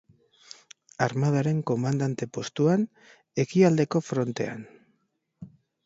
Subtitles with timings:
[1.07, 2.89] Armadaren komandante postuan,
[3.47, 4.69] ekialdeko frontean.